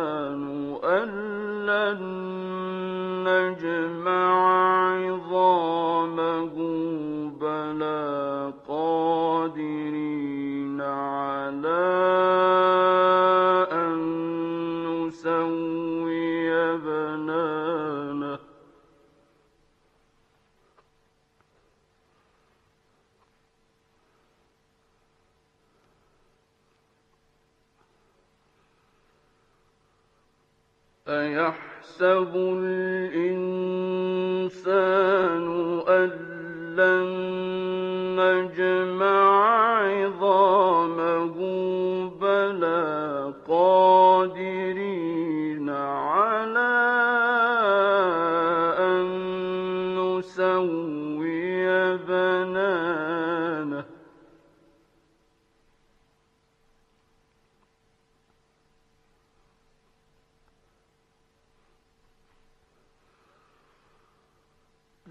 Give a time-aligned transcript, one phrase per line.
[0.00, 2.29] الإنسان أن لن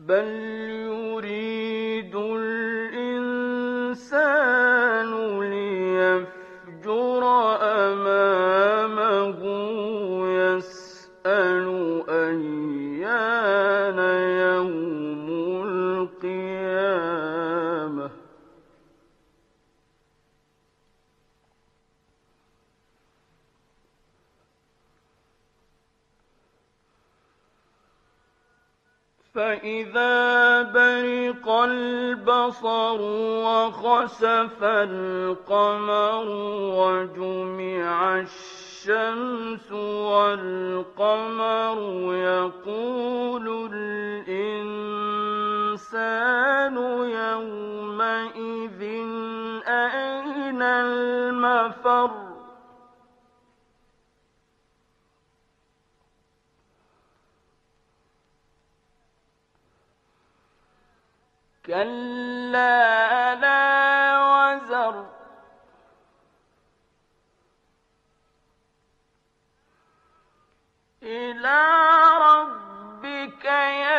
[0.10, 0.28] بل
[0.90, 3.50] يريد الإنسان
[32.50, 33.02] البصر
[33.46, 36.26] وخسف القمر
[36.80, 39.72] وجمع الشمس
[40.12, 41.78] والقمر
[42.14, 43.70] يقول
[44.30, 45.86] الإنسان
[47.22, 48.82] يومئذ
[49.68, 52.10] أين المفر
[61.70, 63.62] كلا لا
[64.30, 65.10] وزر.
[71.04, 71.62] إلى
[72.28, 73.46] ربك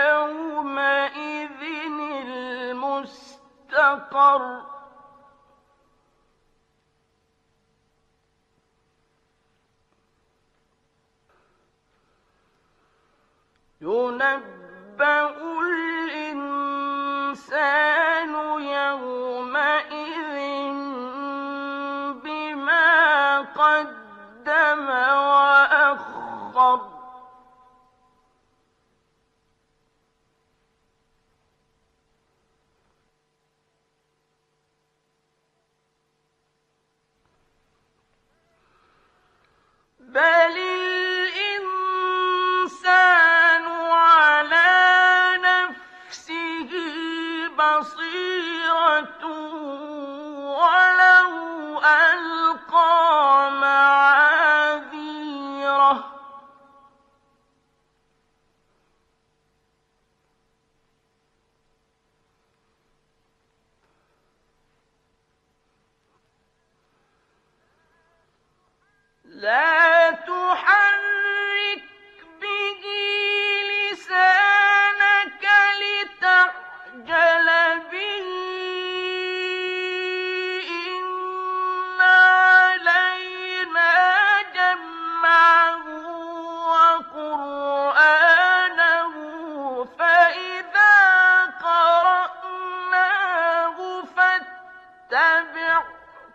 [0.07, 1.63] يومئذ
[2.67, 4.43] المستقر.
[13.81, 15.31] ينبأ
[15.61, 16.90] الإنسان
[18.61, 20.37] يومئذ
[22.25, 26.90] بما قدم وأخر.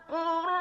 [0.09, 0.54] فاتبع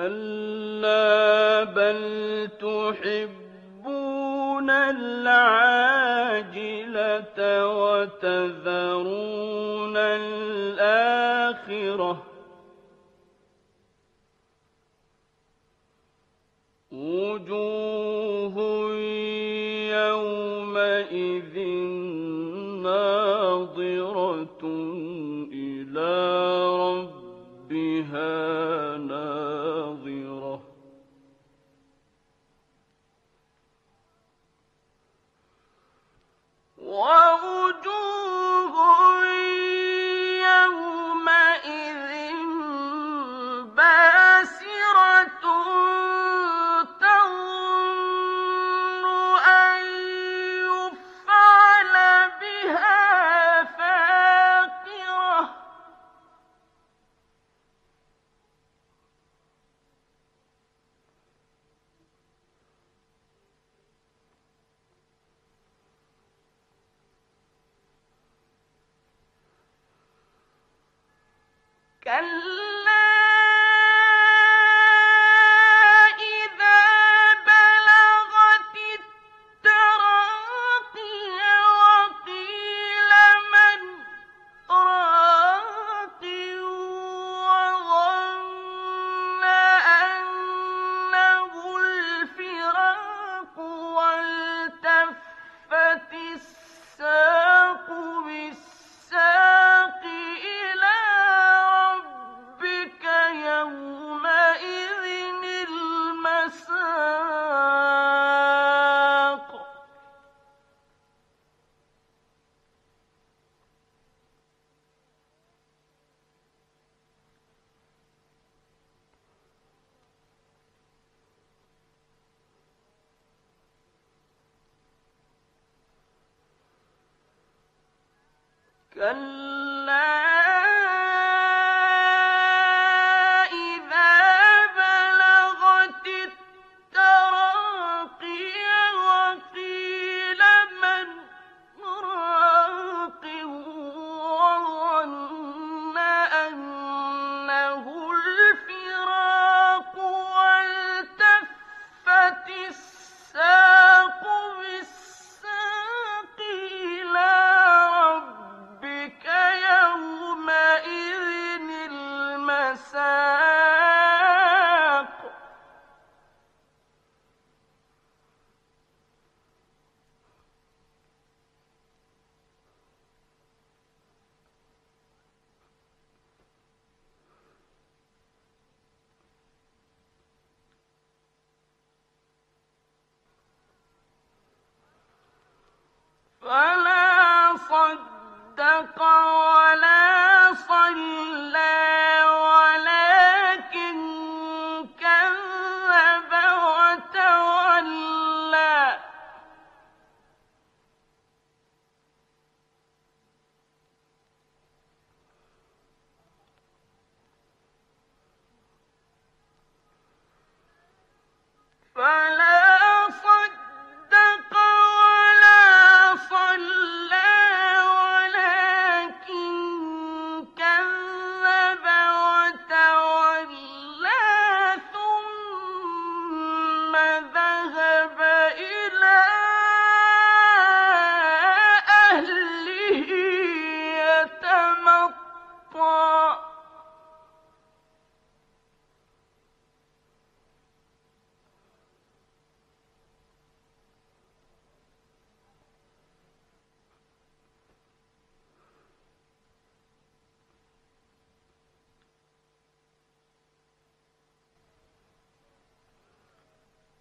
[0.00, 3.90] كلا بل تحبون
[4.70, 5.80] العاجلة
[7.78, 9.16] وتذرون
[9.96, 11.42] الآخرة
[16.92, 18.56] وجوه
[20.00, 21.58] يومئذ
[22.82, 24.62] ناظرة
[25.52, 26.12] إلى
[27.70, 28.30] ربها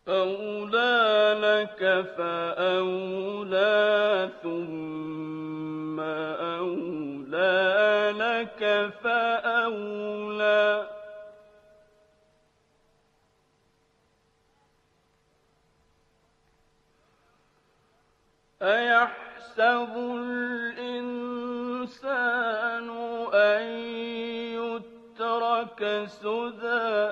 [0.10, 3.80] أولى لك فأولى
[4.44, 6.00] ثم
[6.40, 7.60] أولى
[8.18, 10.88] لك فأولى
[18.62, 21.40] أيحسب الإنسان
[23.34, 23.64] أن
[24.60, 27.12] يترك سدى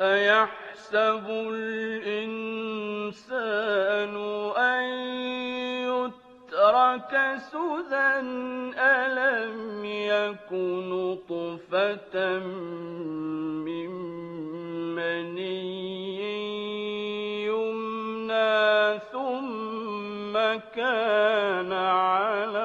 [0.00, 3.14] أيحسب الإنسان
[4.56, 4.84] أن
[5.90, 7.12] يترك
[7.52, 8.10] سدى
[8.78, 12.38] ألم يكن نطفة
[13.64, 13.90] من
[14.94, 15.70] مني
[17.44, 20.34] يمنى ثم
[20.74, 22.59] كان علقة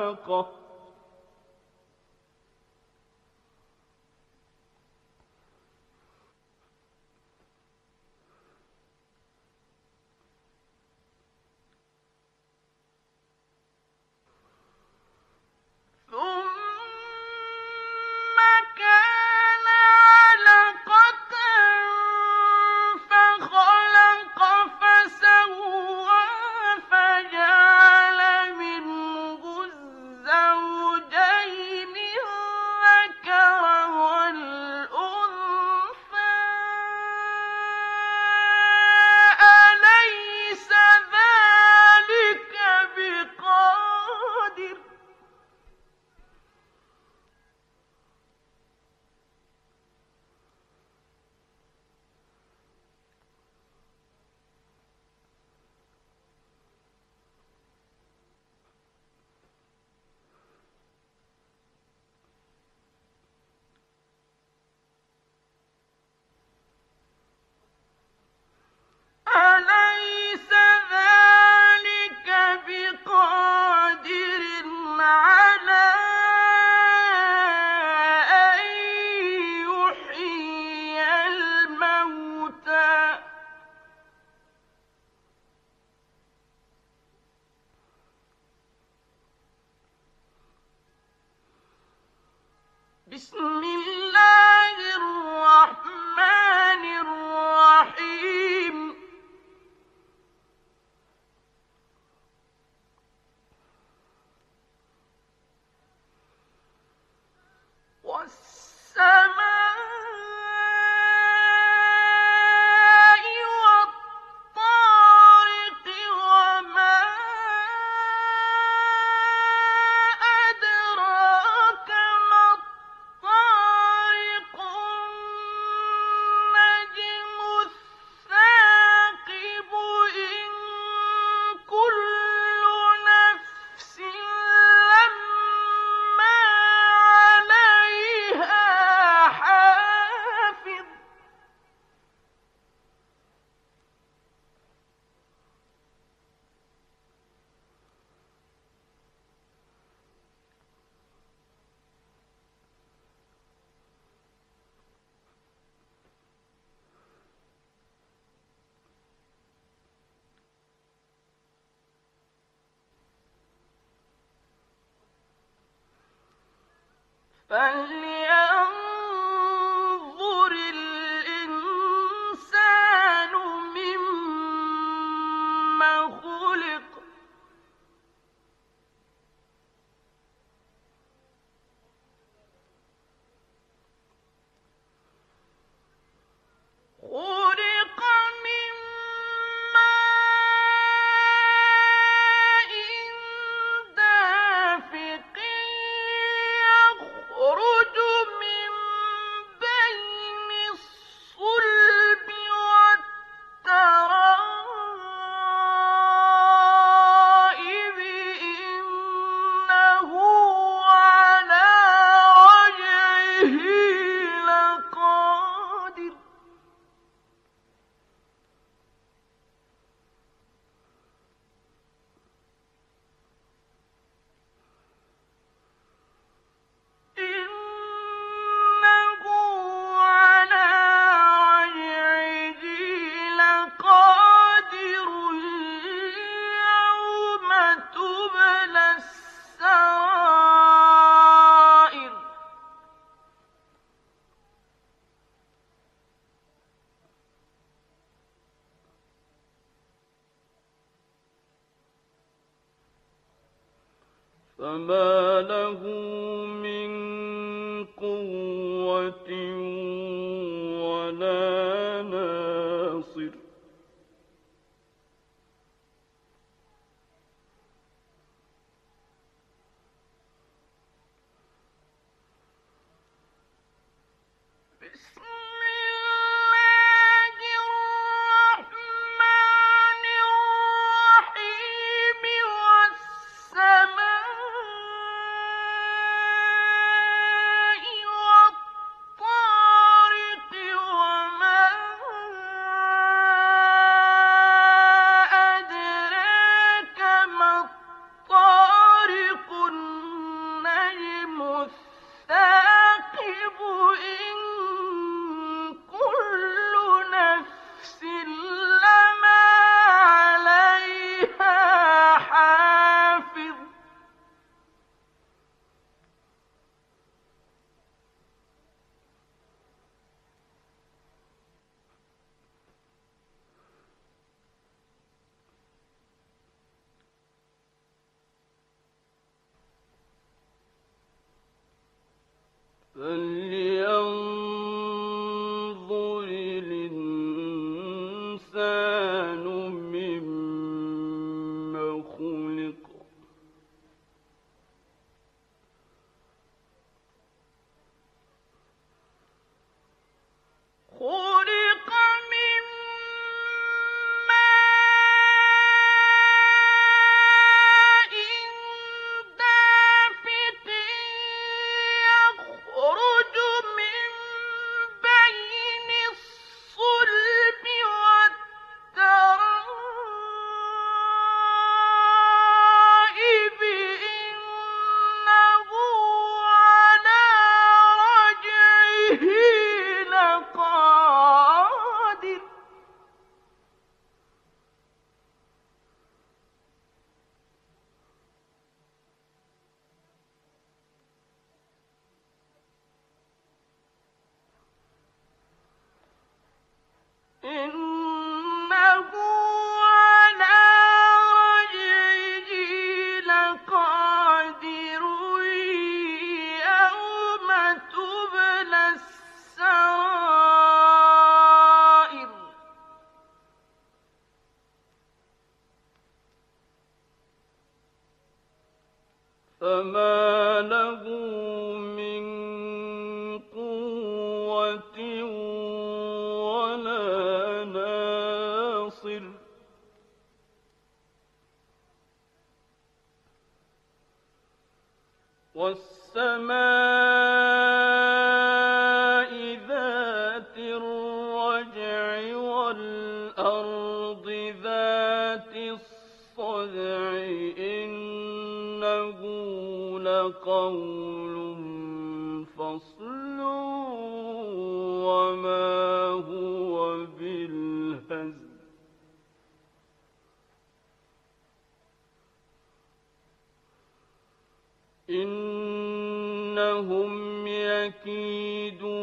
[467.05, 469.00] إنهم يكيدون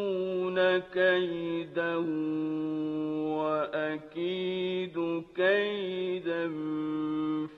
[0.79, 1.95] كيدا
[3.39, 4.97] وأكيد
[5.35, 6.47] كيدا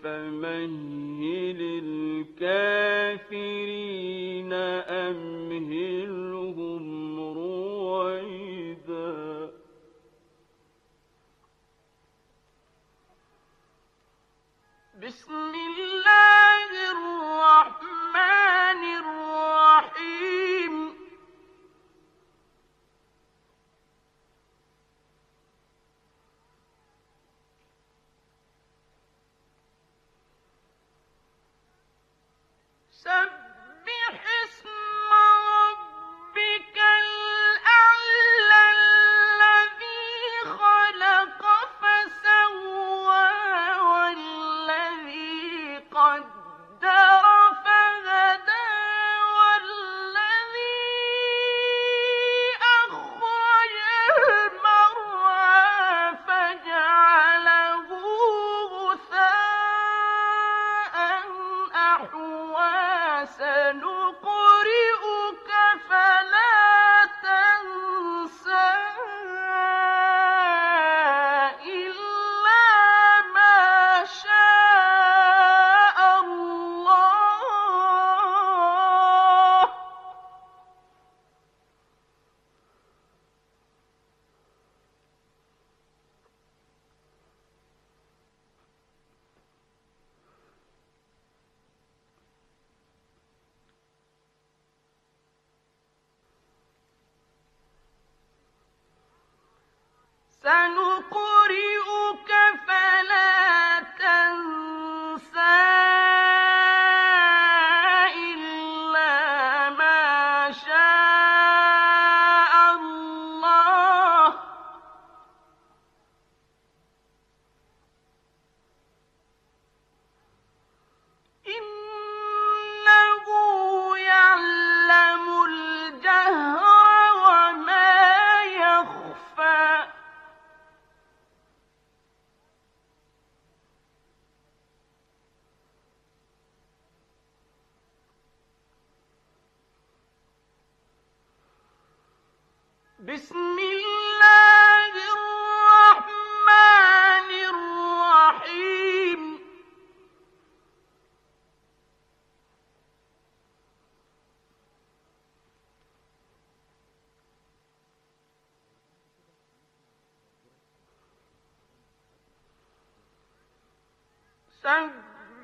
[0.03, 1.59] فمهل
[2.43, 3.73] الكافرين
[5.13, 6.83] أمهلهم
[7.19, 8.35] رويدا.
[15.03, 16.44] بسم الله
[33.04, 33.43] سبح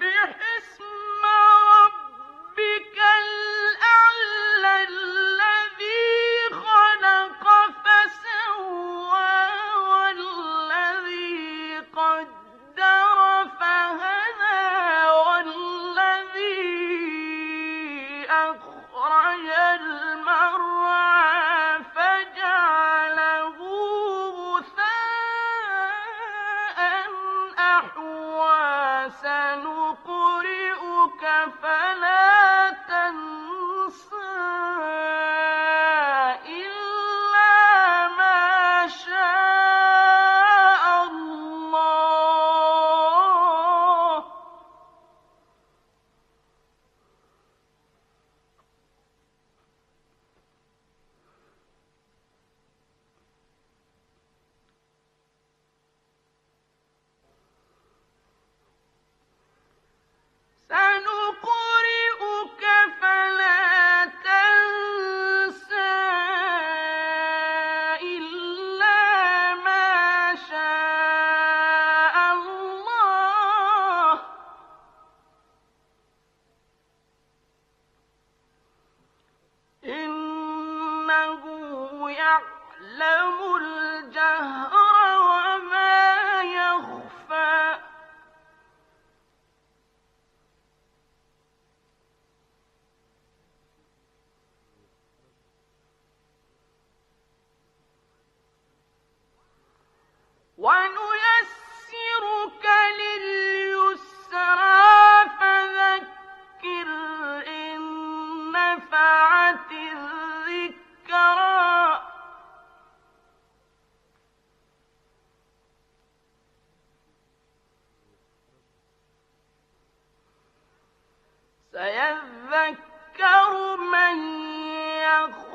[0.02, 0.41] dear.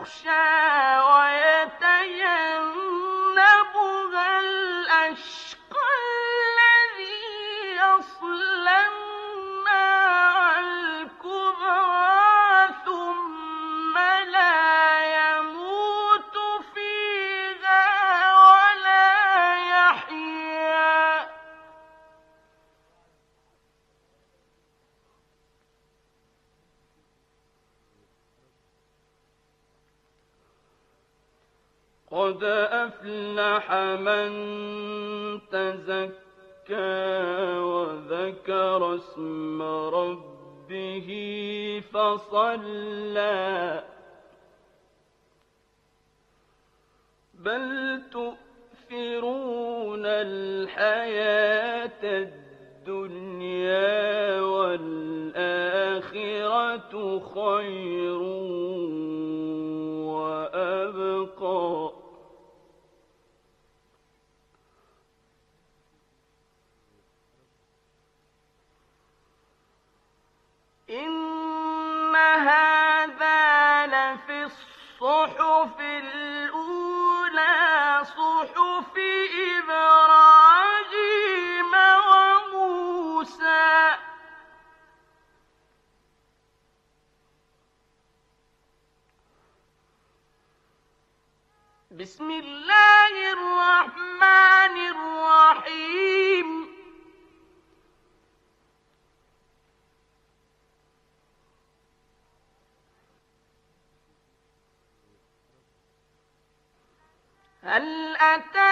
[0.07, 0.56] shine.
[42.17, 43.85] وصلى
[47.35, 52.03] بل تؤثرون الحياة
[52.85, 53.81] الدنيا
[54.41, 54.93] والآخرة
[57.35, 58.21] خير
[107.67, 108.66] هل أتى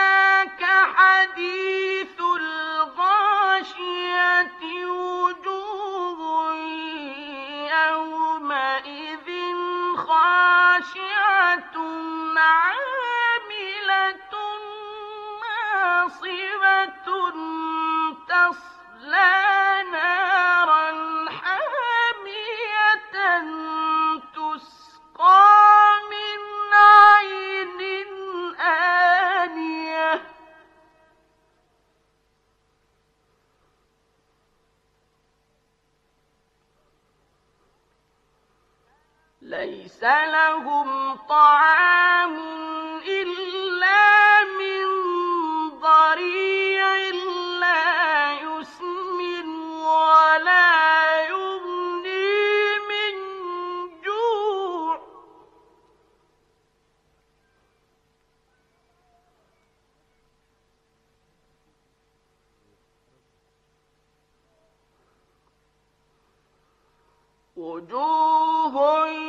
[40.04, 42.36] لهم طعام
[43.08, 44.86] إلا من
[45.80, 46.96] ضريع
[47.60, 49.48] لا يسمن
[49.80, 53.14] ولا يغني من
[54.04, 55.00] جوع.
[67.56, 69.23] وجوه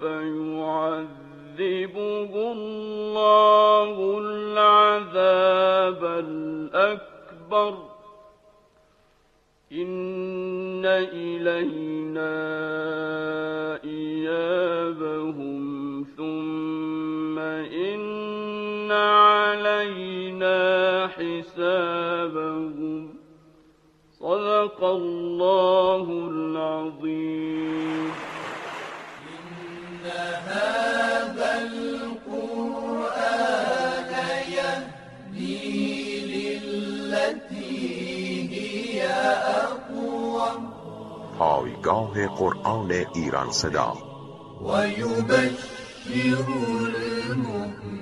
[0.00, 1.12] فيعذبه
[2.52, 7.74] الله العذاب الأكبر.
[9.72, 12.30] إن إلينا
[13.84, 15.60] إيابهم
[16.16, 20.58] ثم إن علينا
[21.06, 23.14] حسابهم.
[24.20, 28.10] صدق الله العظيم.
[41.38, 43.96] پایگاه قرآن ایران صدا.
[44.62, 46.44] ويبشر
[47.30, 47.99] المؤمنين